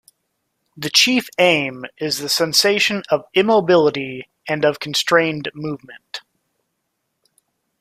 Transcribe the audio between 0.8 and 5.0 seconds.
chief aim is the sensation of immobility and of